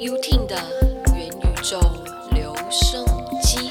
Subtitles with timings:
[0.00, 0.54] U T 的
[1.16, 1.80] 元宇宙
[2.30, 3.04] 留声
[3.42, 3.68] 机。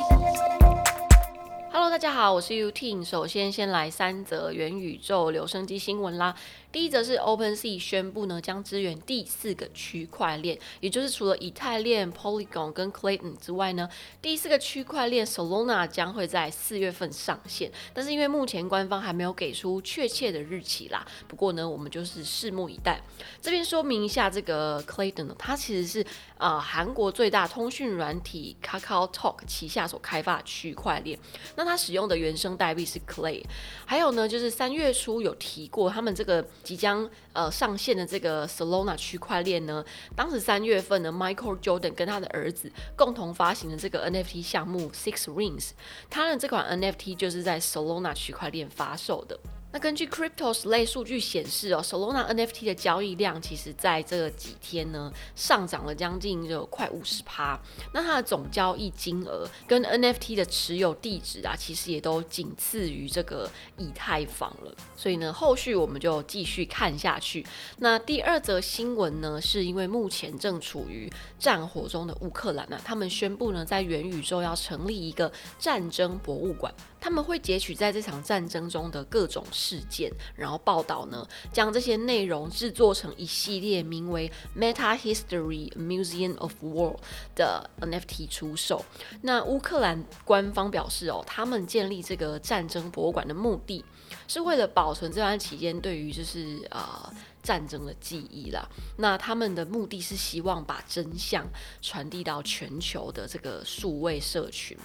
[1.71, 3.01] Hello，大家好，我是 U T。
[3.01, 6.35] 首先，先来三则元宇宙留声机新闻啦。
[6.77, 13.89] 第一则是 OpenSea 宣布呢，将支援第四个区块链，也就是除了以太链、Polygon 跟 Clayton 之外呢，
[14.21, 17.71] 第四个区块链 Solana 将会在四月份上线。
[17.95, 23.02] 但是因为目前官方还没有给出确切的日期啦，不过呢，我们就是拭目以待。
[23.41, 26.05] 这边说明一下，这个 Clayton 呢，它其实是
[26.38, 31.17] 呃韩国最大通讯软体 Kakao Talk 旗下所开发的区块链。
[31.55, 33.44] 那它使用的原生代币是 Clay。
[33.84, 36.45] 还有呢，就是三月初有提过他们这个。
[36.67, 39.85] 即将呃上线的这个 Solana 区块链呢，
[40.17, 45.70] 当时三月份呢，Michael Jordan 跟他的儿子共同发行的这个 NFT 项目 Six Rings，
[46.09, 49.39] 他的这款 NFT 就是在 Solana 区块链发售的。
[49.77, 57.59] 那根据 Cryptos 类数据显示哦，Solana NFT 的交易量其实在这几天呢上涨了将近有快五十趴。
[57.94, 64.73] 那它的总交易金额跟 NFT 的持有地址啊，其实也都仅次于这个以太坊了。
[64.95, 67.45] 所以呢，后续我们就继续看下去。
[67.78, 76.73] 那第二则新闻呢，是因为目前正处于战火中的乌克兰呢，他们宣布呢，在元宇宙要成立一个战争博物馆。
[77.00, 86.96] 他们会截取在这场战争中的各种事件，然后报道呢，将这些内容制作成一系列名为 Meta History Museum of War
[87.36, 88.86] 的 NFT 出售。
[89.22, 93.84] 那乌克兰官方表示哦，他们建立这个战争博物馆的目的
[94.28, 97.14] 是为了保存这段期间对于就是呃。
[97.48, 98.67] 战争的记忆啦，
[98.98, 101.48] 那他们的目的是希望把真相
[101.81, 104.78] 传递到全球的这个数位社群。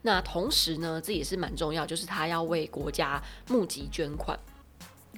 [0.00, 4.38] 那同时呢，这也是蛮重要，就是他要为国家募集捐款。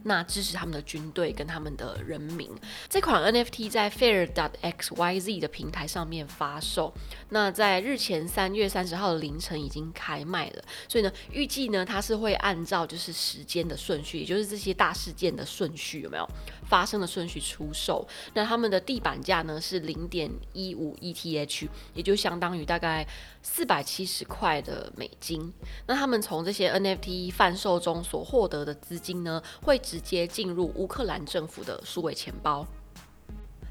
[0.04, 2.48] 那支持他们的军队跟他们的人民。
[2.88, 6.94] 这款 NFT 在 Fair xyz 的平台上面发售。
[7.30, 10.62] 那在日前三月三十号的凌晨已经开卖了。
[10.88, 16.24] 所以呢，预计呢它是会按照就是时间的顺序，也就是这些大事件的顺序有没有
[16.68, 18.06] 发生的顺序出售。
[18.34, 23.04] 那他们的地板价呢是零点一五 ETH，也就相当于大概
[23.42, 25.52] 四百七十块的美金。
[25.86, 29.76] 那他们从这些 NFT 贩售中所获得的资金呢会。
[29.88, 32.66] 直接进入乌克兰政府的数位钱包。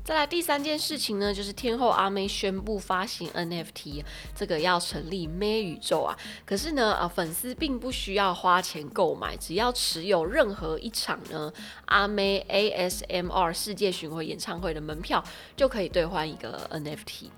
[0.07, 4.01] 再来第三件事情呢，就是天后阿妹宣布发行 NFT，
[4.34, 6.18] 这个要成立 May 宇宙啊。
[6.45, 11.51] 可是呢，啊，粉丝并不需要花钱购买，只要持有任何一场呢
[11.88, 15.22] 阿妹 ASMR 世界巡回演唱会的门票，
[15.57, 17.29] 就可以兑换一个 NFT。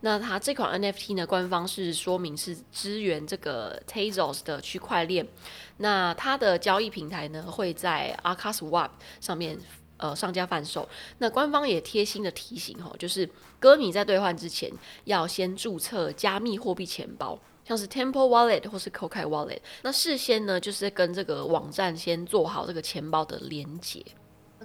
[0.00, 5.28] 那它这款 NFT 呢，官方是说明是支援这个 Tezos 的区块链。
[5.76, 8.88] 那它的交易平台呢，会在 Arcaswap
[9.20, 9.58] 上面。
[9.96, 10.88] 呃，上家贩售。
[11.18, 13.28] 那官方也贴心的提醒哈，就是
[13.60, 14.70] 歌迷在兑换之前
[15.04, 19.60] 要先注册加密货币钱包，像是 Temple Wallet 或是 c o k a Wallet。
[19.82, 24.04] 那事先呢，就是跟这个网站先做好这个钱包的连接。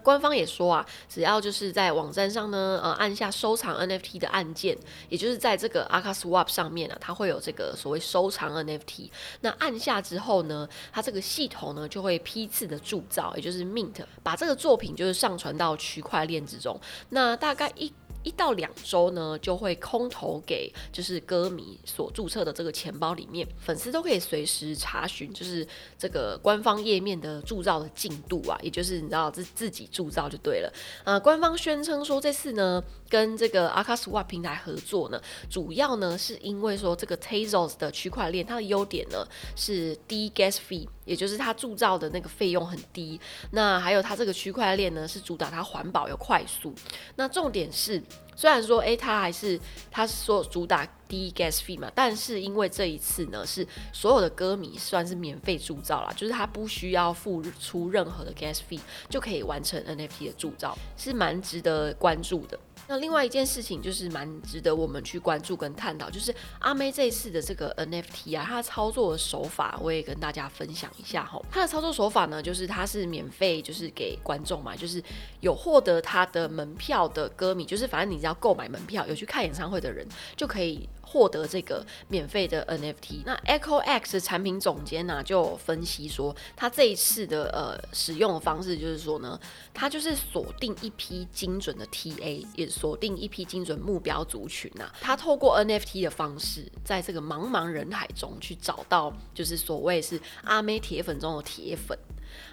[0.09, 4.75] 官方也说啊，只要就是在网站上呢，呃，按下收藏 NFT 的按键，
[5.07, 9.11] 也就是在这个 a k a Swap 上面啊，它会有这个所谓收藏 NFT。
[9.41, 16.81] 那按下之后呢，它这个系统呢就会批次的铸造，也就是 Mint，把这个作品就是上传到区块链之中。
[17.09, 17.93] 那大概一。
[18.23, 25.65] 一到两周呢，就会空投给就是歌迷所注册的这个钱包里面，粉丝都可以随时查询，就是
[25.97, 30.73] 这个官方页面的铸造的进度啊，也就是你知道自自己铸造就对了。
[31.05, 39.25] 呃，官方宣称说这次呢跟这个 a k a s w a 平台合作呢，主要呢是因为说这个 Tezos 的区块链它的优点呢
[39.55, 43.19] 是低 gas fee，也就是它铸造的那个费用很低。
[43.51, 46.73] 那还有它这个区块链呢是主打它环保又快速。
[47.15, 48.01] 那重点是。
[48.35, 49.59] 虽然说，哎，它还是
[49.91, 62.57] 它是说主打低 gas fee 嘛，但是因为这一次呢，是所有的歌迷算是免费铸造啦，就是他不需要付出任何的 gas fee 就可以完成 NFT 的铸造，是蛮值得关注的。
[62.89, 71.39] 那另外一件事情就是蛮值得我们去关注跟探讨，就是阿妹这一次的这个 NFT 啊，它的操作手法我也跟大家分享一下哈。
[71.51, 75.01] 它的操作手法呢，就是它是免费，就是给观众嘛，就是
[75.39, 80.03] 有获得它的门票的歌迷，就是反正你只要购买门票有去看演唱会的人
[80.35, 80.89] 就可以。
[81.11, 89.39] 获得这个免费的 NFT，那 Echo X 产品总监呢就分析说，他这一次的呃使用的方式就是说呢，
[89.73, 94.91] 他就是锁定一批精准的 TA，也锁定一批精准目标族群呐。
[95.01, 101.97] 他透过 NFT 的方式，在这个茫茫人海中去找到，就是所谓是阿妹铁粉中的铁粉。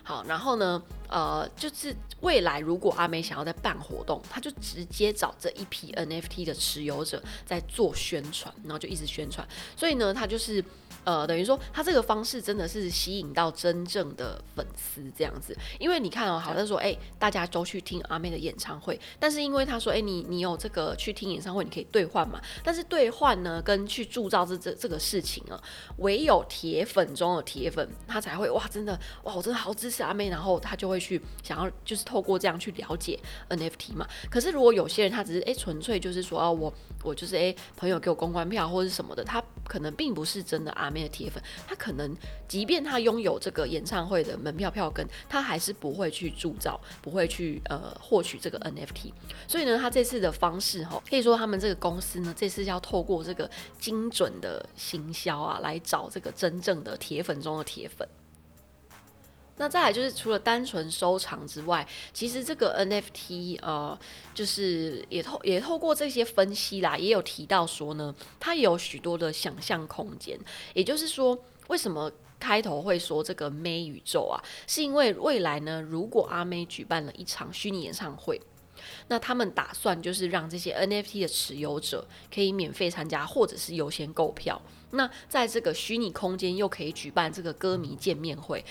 [0.02, 9.46] 好，然后呢，呃，就是未来如果阿美想要再办活动，他就直接找这一批 NFT 的持有者在做宣传，然后就一直宣传。
[9.76, 10.64] 所以呢，他就是。
[11.06, 25.62] 呃，等于说他这个方式真的是吸引到真正的粉丝这样子，因为你看哦，好像说，哎，大家都去听阿妹的演唱会，但是因为他说，哎，你你有这个去听演唱会，你可以兑换嘛，但是兑换呢，跟去铸造这这这个事情啊，
[25.98, 33.16] 唯有铁粉中的铁粉，他才会哇，真的哇，我真的好支持阿妹，然后他就会去想要就是透过这样去了解
[33.48, 34.04] NFT 嘛。
[34.28, 36.74] 可是如果有些人他只是哎纯粹就是说啊，我
[37.04, 40.90] 我就是哎朋友给我公关票或者什么的，他可能并不是真的阿。
[41.02, 42.16] 的铁粉，他可能
[42.46, 49.12] 即便他拥有这个演唱会的门票票根，他还是不会去铸造，不会去呃获取这个 NFT。
[49.48, 58.08] 所以呢，他这次的方式哈，可以说他们这个公司呢，这次要透过这个精准的行销啊，来找这个真正的铁粉中的铁粉。
[59.58, 63.98] 那再来就是除了单纯收藏之外，其实这个 NFT 呃，
[64.34, 70.38] 就是也透也透过这些分析啦，也有提到说呢，它有许多的想象空间。
[70.74, 71.38] 也就是说，
[71.68, 74.36] 为什么开头会说这个 May 宇宙啊，
[74.66, 78.38] 是因为未来呢，如果阿 May 举办了一场虚拟演唱会，
[79.08, 84.60] 那他们打算就是让这些 NFT 的持有者可以免费参加，或者是优先购票。
[84.90, 88.62] 那在这个虚拟空间又可以举办这个歌迷见面会。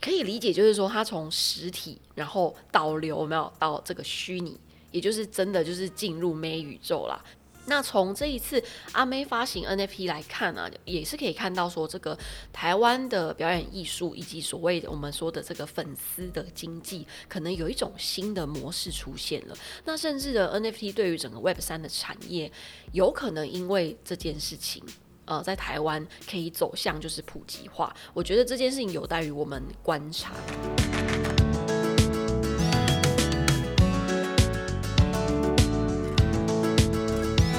[0.00, 4.58] 可以理解，就是说他从实体，然后导流没有到这个虚拟，
[4.90, 7.22] 也就是真的就是进入 May 宇宙啦。
[7.66, 8.60] 那从这一次
[8.92, 12.18] 阿妹发行 NFT 来看呢，也是可以看到说，这个
[12.52, 19.54] 台湾的表演艺术以及所谓我们说的这个粉丝的经济，可能有一种新的模式出现了。
[19.84, 22.50] 那甚至的 NFT 对于整个 Web 三的产业，
[22.92, 24.82] 有可能因为这件事情。
[25.30, 30.32] 呃，在台湾可以走向就是普及化，我觉得这件事情有待于我们观察。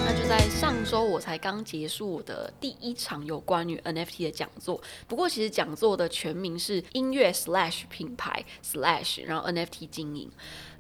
[0.04, 4.82] 那就在上周，我才刚结束我的第一场有关于 NFT 的讲座。
[5.08, 10.30] 不过，其实讲座的全名是音乐 slash 品牌 slash 然后 NFT 经营。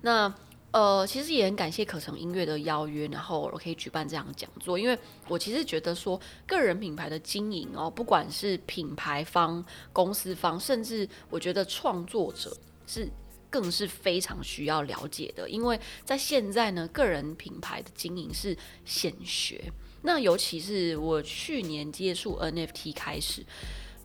[0.01, 0.33] 那
[0.71, 4.97] 呃，其实也很感谢可成音乐的邀约，然后我可以举办这样讲座，因为
[5.27, 12.55] 我其实觉得说个人品牌的经营哦，不管是品牌方、公司方，甚至我觉得创作者
[12.87, 13.09] 是
[13.49, 19.61] 更是非常需要了解的，因为在现在呢，个人品牌的经营是显学，
[20.03, 23.45] 那尤其是我去年接触 NFT 开始，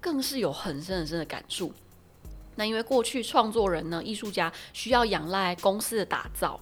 [0.01, 1.73] 更是有很深很深的感触。
[2.57, 6.59] 那因为过去创作人呢，艺术家需要仰赖公司的打造，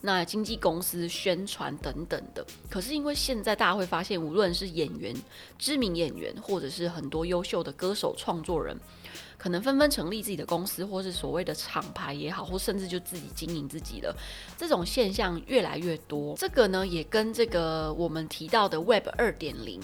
[0.00, 2.44] 那经纪公司宣传等等的。
[2.68, 5.14] 可是因为现在大家会发现，无论是演员、
[5.58, 8.76] 知名演员，或者是很多优秀的歌手、创作人，
[9.38, 14.14] 可能纷纷成立自己的公司，或是所谓的厂牌也好，或甚至就自己经营自己了。
[14.56, 16.34] 这种现象越来越多。
[16.36, 19.80] 这个呢，也跟这个我们提到的 Web 二点零。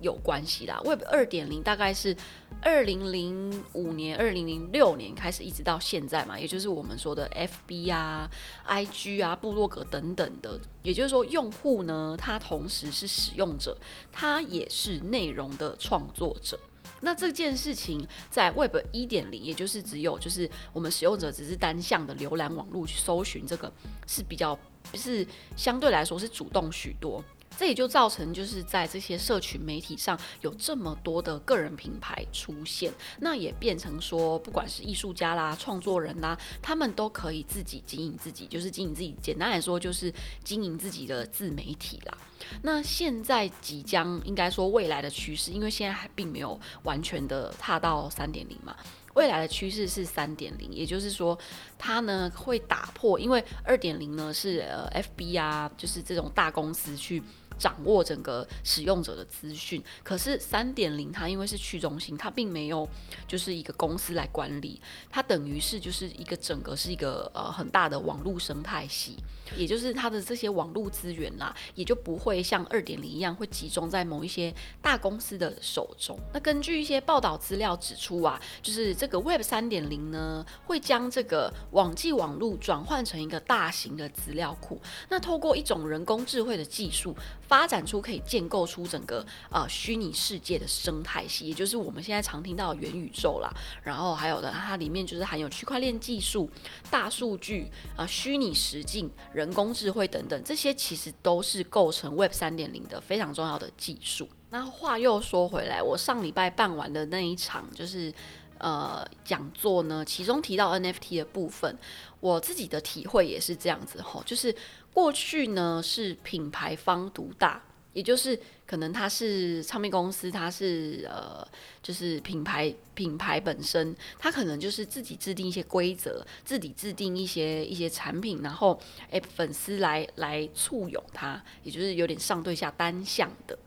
[0.00, 2.16] 有关系啦，Web 二点零大概是
[2.60, 8.30] 二零零五年、二零零六年开始，一直到现在嘛，也就是我们说的 FB 啊、
[8.66, 10.58] IG 啊、部落格等等的。
[10.82, 13.76] 也就是说，用户呢，他同时是使用者，
[14.12, 16.58] 他也是内容的创作者。
[17.00, 23.70] 那这件事情在 Web 一点零，也就是只有就是我们使用者只是单向的浏览网络去搜寻，这个
[24.06, 24.58] 是比较
[24.94, 25.26] 是
[25.56, 27.22] 相对来说是主动许多。
[27.56, 39.16] 这也就造成，就是在这些社群媒体上有这么多的个人品牌出现，那也变成说，不管是艺术家啦、创作人啦，他们都可以自己经营自己，就是经营自己。
[39.22, 40.12] 简单来说，就是
[40.44, 42.18] 经营自己的自媒体啦。
[42.62, 48.76] 那现在即将应该说未来的趋势，因为现在还并没有完全的踏到三点零嘛，
[49.14, 51.36] 未来的趋势是三点零，也就是说，
[51.78, 54.86] 它呢会打破，因为二点零呢是呃
[55.16, 57.22] FB 啊，就是这种大公司去。
[57.58, 62.88] 掌握整个使用者的资讯，可是三点零它因为是去中心，它并没有
[63.26, 69.16] 就是一个公司来管理，它等于是就是一个整个是一个呃很大的网络生态系，
[69.56, 76.18] 也就是它的这些网络资源啦，也就不会像二点零一样会集中在某一些大公司的手中。
[76.34, 87.16] 那根据一些报道资料指出啊，就是这个 Web 三点零呢，会将这个网际网络转换成一个大型的资料库，那透过一种人工智慧的技术。
[87.48, 93.50] 发展出可以建构出整个呃虚拟世界的生态系，也就是我们现在常听到的元宇宙啦。
[93.82, 96.50] 然后还有的，它里面就是含有区块链技术、
[96.90, 104.28] 大数据啊、虚拟实境、人工智慧等等，这些其实都是构成 Web 三点零的非常重要的技术。
[104.50, 108.12] 那话又说回来，我上礼拜办完的那一场就是。
[108.58, 111.76] 呃讲座呢，其中提到 NFT 的部分，
[112.20, 114.50] 我自己的体会也是这样子吼，就是
[114.96, 117.62] 过去呢是品牌方独大。
[117.92, 121.46] 也就是可能它是唱片公司，它是呃，
[121.82, 128.78] 就是品牌品牌本身，它可能就是自己制定一些规则，自己制定一些一些产品，然后
[129.10, 133.58] 诶粉丝来来簇拥它，也就是有点上对下单向的。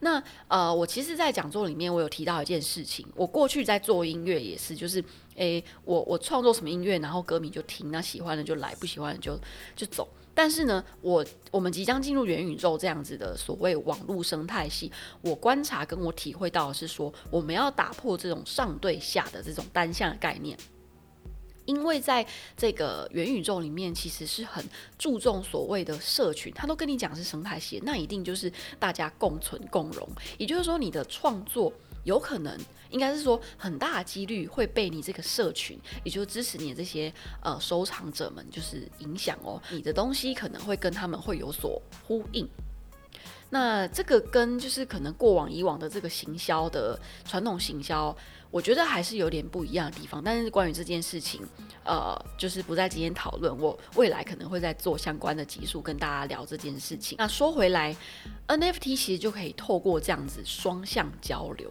[0.00, 5.04] 那呃，我其实，在讲座里面，我有提到一件事情，我过去在做音乐也是，就是
[5.36, 9.38] 诶，我我创作什么音乐，然后歌迷就听，那喜欢的就来，不喜欢的就
[9.76, 10.08] 就走。
[10.34, 20.56] 但是呢，我我们即将进入元宇宙这样子的所谓网络生态系，我观察跟我体会到的是说，我们要打破这种上对下的这种单向的概念，
[21.66, 22.24] 因为在
[22.56, 24.64] 这个元宇宙里面，其实是很
[24.96, 30.08] 注重所谓的社群，他都跟你讲是生态系，那一定就是大家共存共荣，
[30.38, 31.72] 也就是说，你的创作
[32.04, 32.56] 有可能。
[32.90, 39.60] 应该是说，很大的几率会被你这个社群，也就是支持你这些呃收藏者们，就是影响哦。
[39.70, 42.48] 你的东西可能会跟他们会有所呼应。
[43.52, 48.16] 那这个跟就是可能过往以往的这个行销的传统行销，
[48.48, 50.22] 我觉得还是有点不一样的地方。
[50.22, 51.44] 但是关于这件事情，
[51.84, 53.58] 呃，就是不在今天讨论。
[53.58, 57.18] 我未来可能会在做相关的集数跟大家聊这件事情。
[57.18, 57.96] 那说回来
[58.46, 61.68] ，NFT 其实就可以透过这样子双向交流。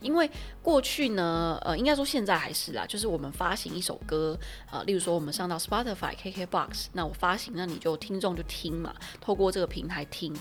[0.00, 0.30] 因为
[0.62, 4.38] 过去呢，呃，应该说现在还是啦，就是我们发行一首歌，
[4.70, 10.34] 呃，例如说我们上到 Spotify、KKBox，那我发行，那你就听众就听嘛，透过这个平台听，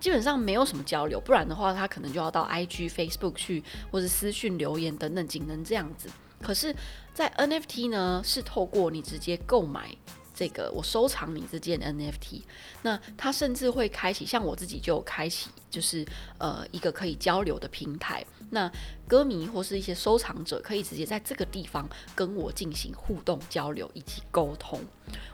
[0.00, 6.08] 基本上没有什么交流，不然的话，他可能就要到 IG、Facebook 去，或者私讯留言等等，仅能这样子。
[6.40, 6.74] 可是，
[7.14, 9.96] 在 NFT 呢，是透过你直接购买。
[10.42, 12.42] 这个我收藏你这件 NFT，
[12.82, 16.04] 那它甚至会开启，像我自己就开启，就是
[16.36, 18.26] 呃一个可以交流的平台。
[18.50, 18.68] 那
[19.06, 24.80] 歌迷或是一些收藏者可以直接在这个地方跟我进行互动交流以及沟通。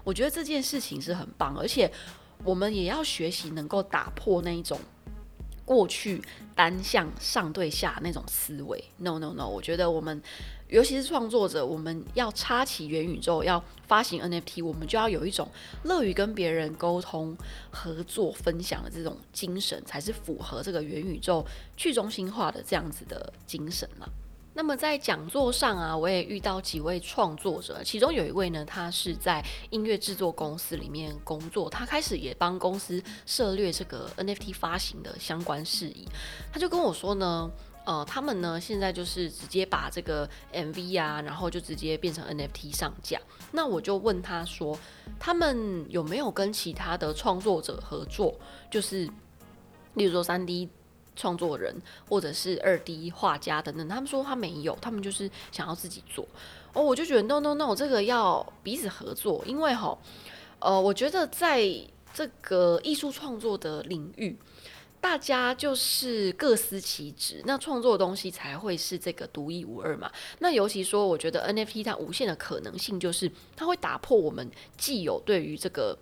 [0.04, 1.90] 我觉得这件事情是很棒，而且
[2.44, 4.78] 我们也要学习能够打破那一种。
[5.68, 6.18] 过去
[6.54, 10.22] 单向上对下那种思维，no no no，我觉得我们
[10.68, 15.46] 尤其是创作者，我们要插起元宇宙，要发行 NFT，我们就要有一种
[15.82, 17.36] 乐于跟别人沟通、
[17.70, 21.44] 合作、分享的这种精神，才是符合这个元宇宙
[21.76, 24.08] 去中心化的这样子的精神了。
[24.58, 36.08] 那么在讲座上啊，我也遇到几位创作者，其中有一位呢，他是在音乐制作公司里面工作，他开始也帮公司涉猎这个 NFT 发行的相关事宜。
[36.52, 37.48] 他就跟我说呢，
[37.84, 43.20] 呃，他们呢现在就是直接把这个 MV 啊，然后就直接变成 NFT 上架。
[43.52, 44.76] 那我就问他说，
[45.20, 48.34] 他们有没有跟其他的创作者合作？
[48.68, 49.08] 就是
[49.94, 50.68] 例如说三 D。
[51.18, 51.74] 创作人
[52.08, 56.24] 或者是二 D 画家等等，他们说他没有，他们就是想要自己做。
[56.72, 59.98] 哦，我就觉得 no no no，这个要彼此合作，因为哈，
[60.60, 61.68] 呃，我觉得在
[62.14, 64.38] 这个艺术创作的领域，
[65.00, 70.10] 大家就是各司其职，那创作的东西才会是这个独一无二嘛。
[70.38, 75.98] 那尤其说，我觉得 NFT 它无限的可能性，就是它会打破我们既有对于这个。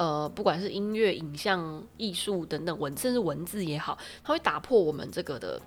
[0.00, 5.60] 呃，不管是音乐、影像、艺术等等文，甚至文字也好，它会打破我们这个的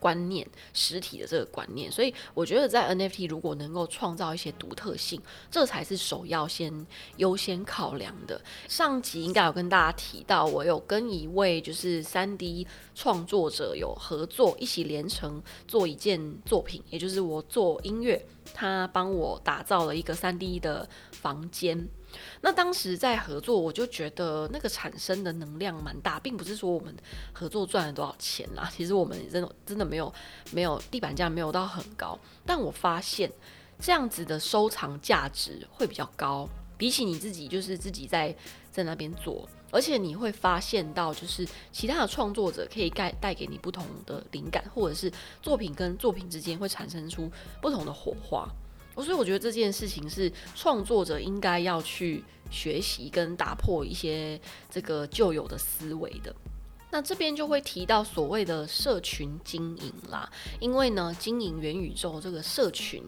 [0.00, 1.88] 观念，实体的这个观念。
[1.88, 6.84] 所以，我觉得在 NFT 如果能够创造一些独特性，这才是首要先
[7.18, 8.42] 优先考量的。
[8.66, 18.20] 上集应该有跟大家提到，我有跟一位就是三 D 创作者有合作，一起连成做一件作品，也就是我做音乐，
[18.52, 21.88] 他帮我打造了一个三 D 的房间。
[22.40, 26.94] 那当时在合作，我就觉得那个产生的能量蛮大，并不是说我们
[27.32, 28.70] 合作赚了多少钱啦。
[28.74, 30.12] 其实我们真的真的没有
[30.52, 33.30] 没有地板价没有到很高，但我发现
[33.80, 38.34] 这样子的收藏价值会比较高，比起你自己就是自己在
[38.70, 47.30] 在那边做，而且你会发现到就是其他的创作者可以带带给你不同的灵感，或者是作品跟作品之间会产生出
[47.60, 48.48] 不同的火花。
[49.02, 56.34] 所以我觉得这件事情是创作者应该要去学习跟打破一些这个旧有的思维的。
[56.90, 63.02] 那这边就会提到所谓的社群经营啦，因为呢，经营元宇宙这个社群。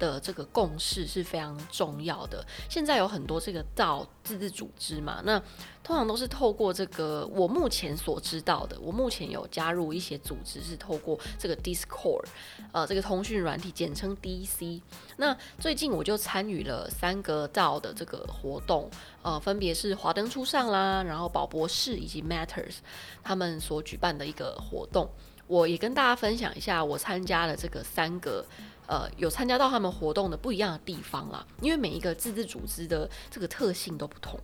[0.00, 2.44] 的这个共识是非常重要的。
[2.68, 5.40] 现在有很多这个道自治组织嘛，那
[5.84, 12.24] 通常都是透过这个我目前所知道的，我目前有加入一些组织是透过这个 Discord，
[12.72, 14.80] 呃，这个通讯软体，简称 DC。
[15.18, 18.90] 那最近我就参与了三个道的这个活动，
[19.22, 22.76] 呃，分别是华灯初上啦，然后宝博士以及 Matters
[23.22, 25.10] 他们所举办的一个活动。
[25.46, 28.44] 我也跟大家分享一下我参加了这个三个。
[28.90, 34.36] 呃，有参加到他们活动的不一样的地方啦，因为每一个自治组织的这个特性都不同。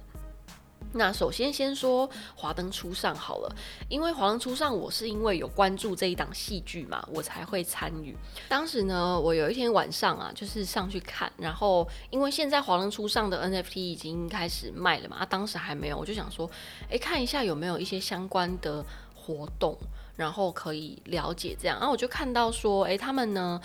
[0.92, 3.56] 那首先先说华灯初上好了，
[3.88, 8.16] 因为华灯初上，我是因为有关注这一档戏剧嘛，我才会参与。
[8.48, 16.48] 当时呢，我有一天晚上啊，就是上去看，然后因为现在华灯初上的 NFT 已经开始卖了嘛，当时还没有，我就想说，
[16.88, 19.76] 哎，看一下有没有一些相关的活动，
[20.14, 21.78] 然后可以了解这样。
[21.78, 23.60] 然后我就看到说，哎，他们呢。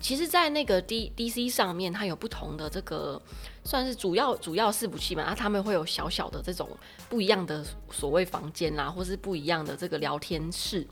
[0.00, 3.20] 其实，在那个 D D C 上面，它有不同的这个
[3.64, 6.68] 算是主要主要伺服器嘛，啊，他们会有小小的这种
[7.10, 10.86] 不一样的所谓房间啦，或是不一样的这个聊天室，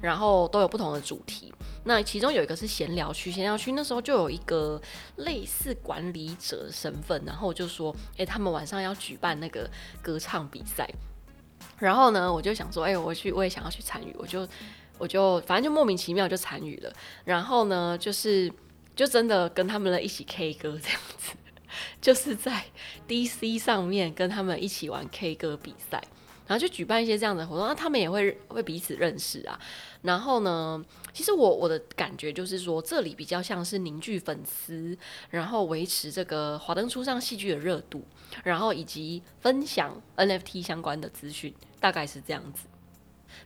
[0.00, 1.52] 然后都有不同的主题。
[1.84, 4.80] 那其中有一个是闲聊区，闲聊区那时候就有一个
[5.16, 9.68] 类似管理者身份，然后就说，哎，他们晚上要举办那个
[10.00, 10.88] 歌唱比赛，
[11.78, 14.46] 然后呢，我就想说，哎，我去，我也想要去参与，我就。
[15.02, 16.92] 我就反正就莫名其妙就参与了，
[17.24, 18.48] 然后呢，就是
[18.94, 21.32] 就真的跟他们一起 K 歌这样子，
[22.00, 22.66] 就是在
[23.08, 26.00] DC 上面跟他们一起玩 K 歌比赛，
[26.46, 29.58] 然后就举办一些这样的活动，那他们也会会彼此认识啊。
[30.02, 30.80] 然后呢，
[31.12, 34.96] 其实我我的感觉就是说，这里比较像是凝聚粉丝，
[35.30, 38.04] 然后维持这个华灯初上戏剧的热度，
[38.44, 42.68] 然后以及分享 NFT 相关的资讯，大概是这样子。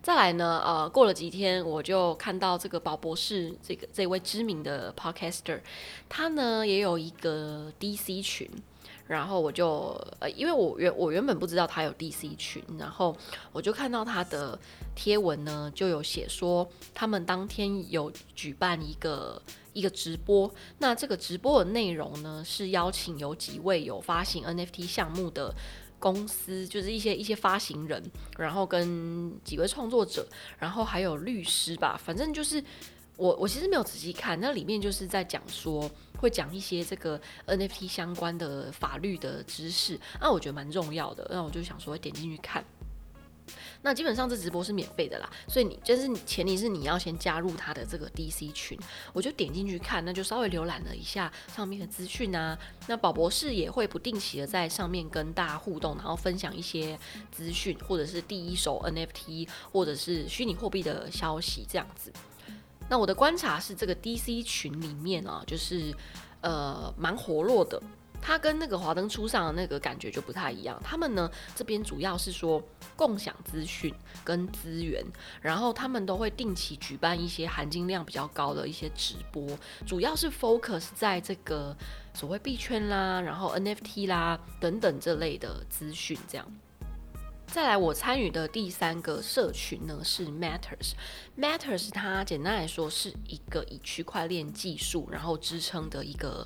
[0.03, 5.61] 再来呢，呃，过了几天，我就看到这个宝博士这个这位知名的 podcaster，
[6.09, 8.49] 他呢也有一个 DC 群，
[9.07, 13.17] 然后我就呃，因为我原我原本不知道他有 DC 群，然后
[13.53, 14.59] 我就看到他的
[14.95, 19.41] 贴文呢，就有写说他们当天有举办一个
[19.73, 25.55] 一个直播，那这个直播的内容呢是邀请有几位有发行 NFT 项目的。
[26.13, 28.01] 公司就是一些一些发行人，
[28.39, 30.25] 然后跟几位创作者，
[30.59, 32.63] 然后还有律师吧，反正就是
[33.17, 42.65] 我我其实没有仔细看，那里面就是在讲说会讲一些这个 NFT 相关的法律的知识，那我觉得蛮重要的，那我就想说点进去看。
[43.83, 48.79] 那基本上这直播是免费的啦，所以你就是前提是你要先加入他的这个 DC 群，
[49.13, 52.59] 我就点进去看，那就稍微浏览了一下上面的资讯啊。
[52.89, 56.99] 那宝博士也会不定期的在上面跟大家互动，然后分享一些
[57.31, 62.13] 资讯，或者是第一手 NFT 或者是虚拟货币的消息这样子。
[62.89, 65.95] 那我的观察是，这个 DC 群里面啊，就是
[66.41, 67.83] 呃蛮活络的。
[68.27, 70.77] 它跟那个华灯初上的那个感觉就不太一样。
[70.83, 72.61] 他们呢这边主要是说
[72.97, 75.01] 共享资讯跟资源，
[75.41, 79.47] 然后他们都会定期举办一些含金量比较高的一些直播，
[79.87, 81.77] 主要是 focus 在这个
[82.15, 86.19] 所谓币圈啦，然后 NFT 啦等等这类的资讯。
[86.27, 86.53] 这样，
[87.47, 90.95] 再来我参与的第三个社群呢是 Matters。
[91.39, 96.45] Matters 它简单来说是一个以区块链技术然后支撑的一个。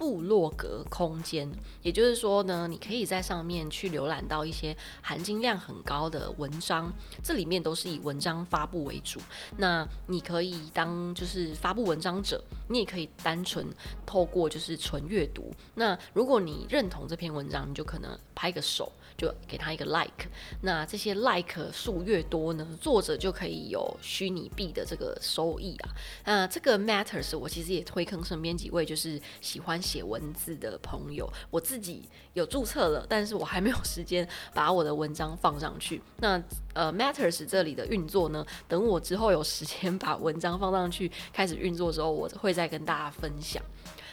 [0.00, 1.46] 部落格空间，
[1.82, 6.90] 也就是说呢，你可以在上面去浏览到一些含金量很高的文章，
[7.22, 9.20] 这里面都是以文章发布为主。
[9.58, 13.66] 那你可以当就是发布文章者，你也可以单纯
[14.06, 15.52] 透过就是纯阅读。
[15.74, 18.90] 那如果你认同这篇文章，你就可能拍个手。
[19.20, 20.26] 就给他一个 like，
[20.62, 25.90] 那这些 like 数越多呢，作者就可以有虚拟币的这个收益啊。
[26.24, 36.00] 那这个 matters 我其实也推坑身边几位就是喜欢写文字的朋友，我自己有注册了，但是我还没有时间把我的文章放上去。
[36.16, 43.62] 那呃 matters 这里的运作呢，等我之后有时间把文章放上去开始运作之后，我会再跟大家分享。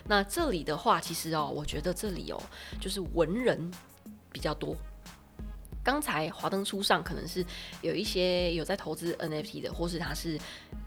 [0.09, 2.43] 那这里的话，其实哦，我觉得这里哦，
[2.81, 3.71] 就是文人
[4.33, 4.75] 比较多。
[5.87, 7.45] 刚才华灯初上，可能是
[7.81, 10.37] 有一些有在投资 NFT 的，或是他是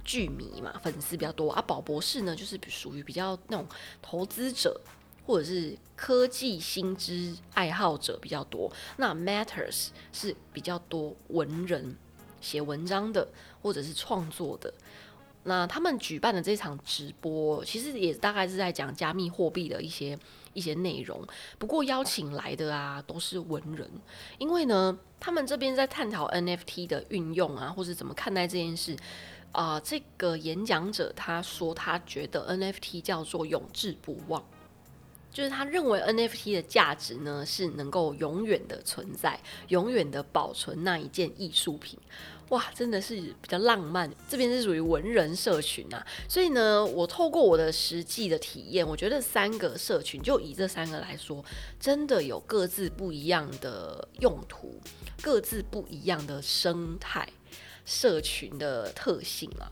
[0.04, 1.62] 剧迷嘛，粉丝比较多啊。
[1.62, 3.66] 宝博士呢，就是属于比较那种
[4.02, 4.78] 投资者，
[5.24, 8.70] 或者是科技新知爱好者比较多。
[8.98, 11.96] 那 Matters 是比较多文人
[12.42, 13.26] 写文章的，
[13.62, 14.70] 或者是创作的。
[15.44, 20.18] 那他们举办的这场直播，其实也大概是在讲加密货币的一些。
[20.52, 21.24] 一些内容，
[21.58, 23.88] 不过邀请来的啊都是文人，
[24.38, 28.96] 因为呢，他们这边在探讨 NFT 的运用啊，或是怎么看待这件事
[29.52, 29.78] 啊。
[29.80, 34.42] 这个演讲者他说，他觉得 NFT 叫做永志不忘，
[35.32, 41.98] 就是他认为 NFT 的价值呢是能够永远的存在，永远的保存那一件艺术品。
[42.50, 44.12] 哇，真的是比较浪漫。
[44.28, 51.44] 这边是属于文人社群啊，所以呢，我透过我的实际的体验，我觉得三个社群，就以这三个来说，
[51.78, 54.80] 真的有各自不一样的用途，
[55.22, 57.28] 各自不一样的生态
[57.84, 59.70] 社群的特性啊。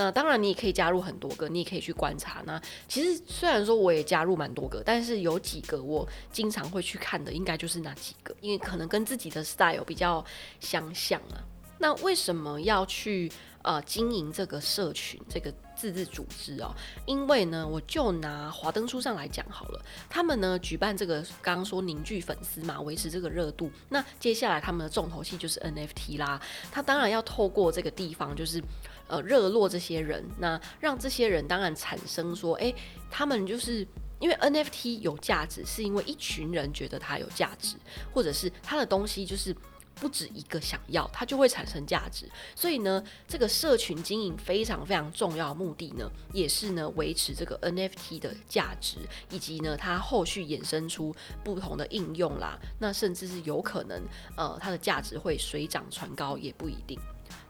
[0.00, 2.40] 那当然，你也可以加入很多个，你也可以去观察。
[2.46, 10.24] 那其实虽然说我也加入蛮多个，但是有几个我经常会去看的，应该就是那几个，因为可能跟自己的 style 比较
[10.60, 11.42] 相像啊。
[11.78, 13.30] 那为什么要去
[13.62, 16.74] 呃经营这个社群这个自治组织哦？
[17.06, 23.70] 因为呢，我就拿华灯初上来讲好了，他们呢举办这个刚刚说凝聚粉丝嘛，维持这个热度。
[23.88, 28.62] 那接下来他们的重头戏就是 NFT 啦，他当然要透过这个地方就是。
[29.10, 32.70] 呃，热络这些人，那让这些人当然产生说，哎，
[33.10, 33.76] 他们就是
[34.18, 37.76] 因为 NFT 有价值，是因为一群人觉得它有价值，
[38.12, 39.56] 或者是它的东西就是
[40.00, 42.28] 不止一个想要，它就会产生价值。
[42.54, 48.98] 所以呢，这个社群经营非常非常重要目的呢，也是呢维持这个 NFT 的价值，
[49.30, 54.02] 以及呢它后续衍生出不同的应用啦，那甚至是有可能
[54.36, 56.98] 呃它的价值会水涨船高，也不一定。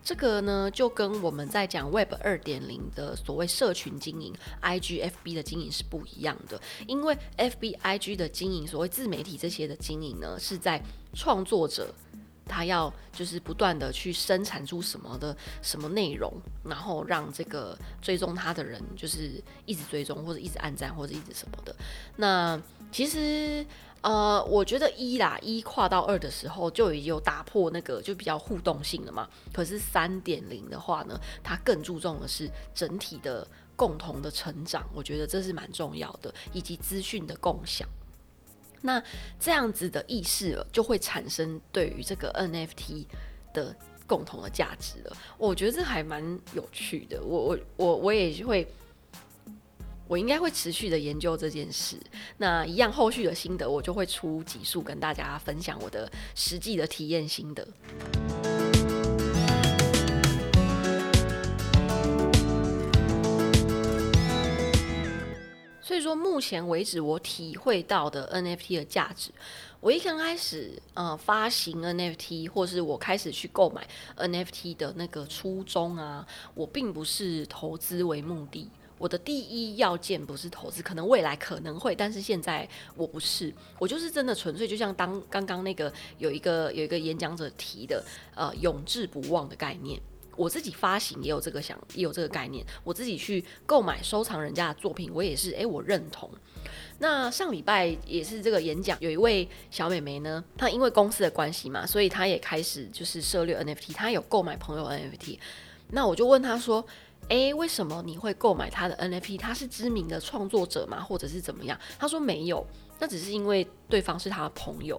[0.03, 6.59] 这个呢，就跟我们在讲 Web 二点零的所谓社群经营，IG、FB 的经营是不一样的。
[6.87, 10.83] 因为 FB、IG 的经营，所谓自媒体这些的经营呢，是在
[11.13, 11.95] 创作者
[12.49, 16.33] 他要就是不断的去生产出什么的什么内容，
[16.65, 21.77] 然后让这个追踪他的人就是一直追踪或者一直按赞或者一直什么的。
[22.17, 23.65] 那其实。
[24.01, 29.29] 呃，我觉得一啦，一跨到二的时候就已经有打破那个就比较互动性了嘛。
[29.53, 37.89] 可是三点零的话呢，它更注重的是整体的共同的成长，我觉得这是蛮重要的，以及资讯的共享。
[38.83, 39.03] 那
[39.41, 43.07] 这样子的意识就会产生对于这个 NFT
[43.53, 43.75] 的
[44.07, 45.17] 共同的价值了。
[45.37, 46.23] 我觉得这还蛮
[46.55, 47.23] 有趣的。
[47.23, 48.67] 我我我我也会。
[50.09, 51.95] 我应该会持续的研究这件事。
[52.39, 57.69] 那一样后续的心得，我就会出几数跟大家分享我的实际的体验心得。
[65.89, 69.31] 所以说，目前为止我体会到的 NFT 的价值，
[69.81, 78.69] 我一刚开始呃发行 NFT，或是我开始去购买 NFT 的那个初衷啊，我并不是投资为目的。
[78.99, 89.99] 我的第一要件不是投资，可能未来可能会，但是现在我不是，我就是真的纯粹就像当刚刚那个有一个有一个演讲者提的，呃，永志不忘的概念，
[90.39, 96.31] 我自己发行也有这个想也有这个概念，我自己去购买收藏人家的作品，我也是，诶，我认同。
[97.01, 105.39] 那上礼拜也是这个演讲，有一位小美眉呢，她因为公司的关系嘛，所以她也开始就是涉猎 NFT，她有购买朋友 NFT，
[105.91, 106.87] 那我就问她说。
[107.29, 109.39] 诶，为什么你会购买他的 NFT？
[109.39, 111.03] 他是知名的创作者吗？
[111.03, 111.79] 或者是怎么样？
[111.99, 112.67] 他说没有，
[113.01, 114.99] 那只是因为对方是他的朋友。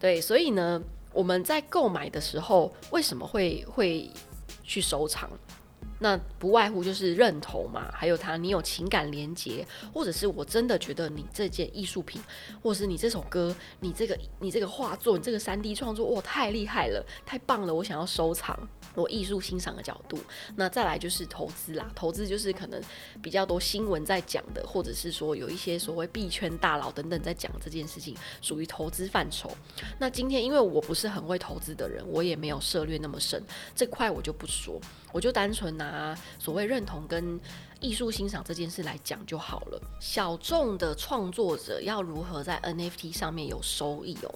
[0.00, 4.10] 对，所以呢，我们在购买的时候为什么会会
[4.62, 5.30] 去收藏？
[6.04, 12.20] 那不外乎就是认同嘛，还有他你有情感连接，或者是我真的觉得你这件艺术品，
[12.62, 18.68] 或者是你这首歌，你这个你这个画作，你这个三 D 创作，哇，太厉害了，太棒了，我想要收藏。
[18.94, 20.18] 我艺术欣赏的角度，
[20.54, 21.90] 那再来就是投资啦。
[21.96, 22.80] 投资就是可能
[23.22, 29.50] 比较多新闻在讲的，或者是说有一些所谓币圈大佬等等在讲这件事情，属于投资范畴。
[29.98, 33.42] 那今天因为我不是很会投资的人，我也没有涉略那么深，
[33.74, 34.78] 这块我就不说，
[35.14, 37.40] 我就单纯拿所谓认同跟
[37.78, 39.80] 艺术欣赏这件事来讲就好了。
[40.00, 44.34] 小众的创作者要如何在 NFT 上面有收益哦？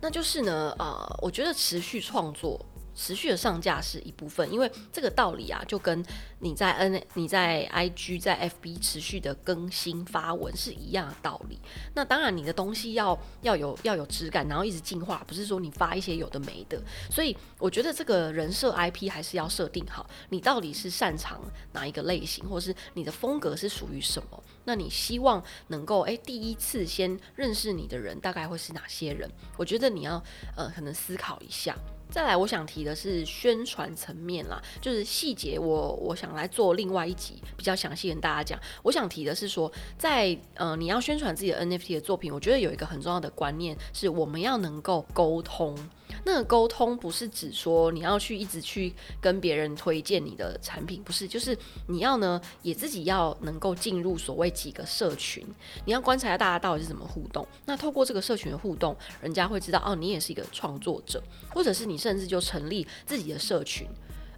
[0.00, 2.58] 那就是呢，呃，我觉得持续创作。
[2.98, 6.04] 持续的上架是一部分，因为这个道理啊，就跟
[6.40, 11.60] 你在 N、你在 IG、在 FB 持续的更新发文是一样的道理。
[11.94, 16.82] 那当然，你的东西要要有要有质感，然后一直进化，不是说你发一些有的没的。
[17.08, 21.40] 所以我觉得这个人设 IP 还是要设定好，你到底是擅长
[21.72, 24.42] 哪一个类型，或是你的风格是属于什么？
[24.64, 29.30] 那你希望能够诶第一次先认识你的人大概会是哪些人？
[29.56, 30.20] 我觉得你要
[30.56, 31.76] 呃可能思考一下。
[32.10, 38.58] 再来，我想提的是宣传层面啦，就是细节，我我想来做另外一集比较详细跟大家讲。
[38.82, 45.76] 我想提的是说，在呃你要宣传自己的 NFT 的作品，我觉得有一个很重要的观念是，我们要能够沟通。
[46.24, 55.46] 那个沟通不是指说你要去一直去跟别人推荐你的产品，不是，就是你要呢也自己要能够进入所谓几个社群，
[55.84, 57.46] 你要观察一下大家到底是怎么互动。
[57.66, 61.22] 那透过这个社群的互动，人家会知道哦，你也是一个创作者，
[61.54, 63.86] 或者是你甚至就成立自己的社群。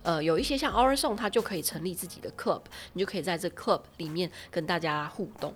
[0.03, 2.63] 呃，有一些像 Our Song，它就可以成立自己的 club，
[2.95, 5.55] 你就可以在这 club 里面跟大家互动。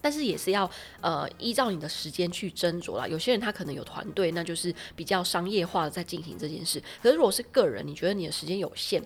[0.00, 3.06] 但是也是要呃依照你的时间去斟酌啦。
[3.06, 6.82] 有些人他可能有团队，那就是比较商业化的在进行这件事。
[7.02, 9.02] 可是如果是个人，你觉得你的时间有限，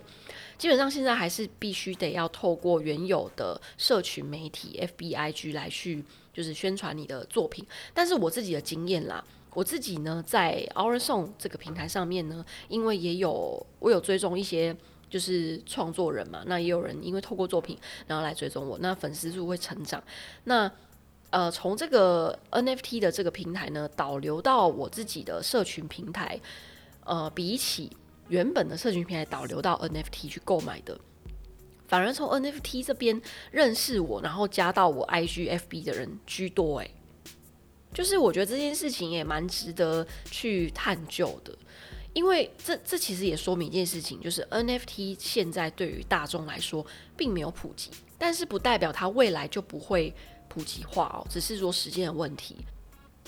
[0.57, 7.66] 基本上现在还是必须得要透过原有的社群媒体 FBIG 来去就是宣传你的作品。
[7.92, 14.76] 但是我自己的经验啦，我自己呢在 Our Song 这个平台上面呢，因为也有我有追踪一些。
[15.09, 20.03] 就是创作人嘛，那也有人因为透过作品，然后来追踪我，那粉丝数会成长。
[20.45, 20.71] 那
[21.31, 26.40] 呃，从这个 NFT 的这个平台呢，导流到我自己的社群平台，
[27.05, 27.90] 呃，比起
[28.29, 30.97] 原本的社群平台导流到 NFT 去购买的，
[31.88, 36.79] 反而从 NFT 这边认识我，然后加到我 IGFB 的人居多。
[36.79, 36.95] 诶，
[37.93, 41.53] 就是我觉得这件事情也蛮值得去探究的。
[42.14, 46.85] 因为这这其实也说明一件事情，就是 NFT 现在对于大众来说
[47.16, 50.14] 并没有普及，但是不代表它未来就不会
[50.48, 52.57] 普及化哦，只是说时间的问题。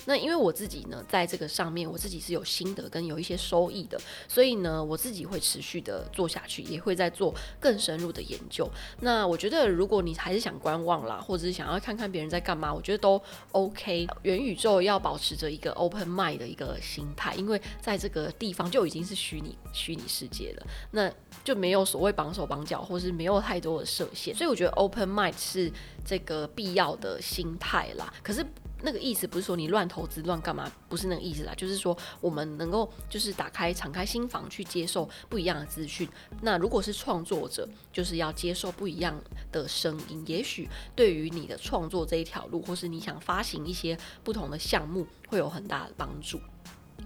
[0.05, 8.69] 那因为我自己呢，在这个上面，我自己是有心得跟有一些收益的，所以呢，我自己会持续的做下去，也会在做更深入的研究。
[9.01, 14.07] 那我觉得，如果你还是想观望啦，或者是想要看看别人在干嘛，我觉得都 OK。
[14.21, 21.11] 元宇宙要保持着一个 open mind 的一个心态，因为在这个地方就已经是虚拟虚拟世界了，那
[21.43, 24.33] 就没有所谓绑手绑脚，或是没有太多的设限。
[24.33, 25.71] 所以我觉得 open mind 是
[26.05, 28.13] 这个必要的心态啦。
[28.23, 28.45] 可是。
[28.81, 36.07] 那个意思不是说你乱投资乱干嘛，不是那个意思啦，就是说我们能够就是打开敞开心房去接受不一样的资讯。
[36.41, 39.19] 那如果是创作者，就是要接受不一样
[39.51, 46.39] 的声音，也许对于你的创作这一条路，或是你想发行一些不同的项目，会有很大的帮助。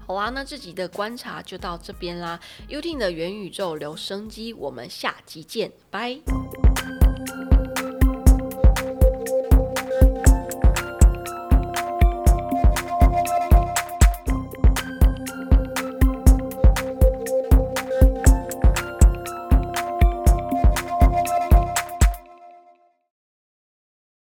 [0.07, 2.39] 好啦，那这集的观察就到这边啦。
[2.67, 6.19] u t i n 的元宇宙留声机，我们下集见，拜。